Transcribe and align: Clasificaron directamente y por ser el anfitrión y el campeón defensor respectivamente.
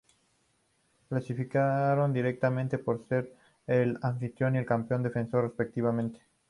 Clasificaron 1.09 2.11
directamente 2.11 2.77
y 2.77 2.79
por 2.79 3.05
ser 3.07 3.35
el 3.67 3.99
anfitrión 4.01 4.55
y 4.55 4.57
el 4.57 4.65
campeón 4.65 5.03
defensor 5.03 5.43
respectivamente. 5.43 6.19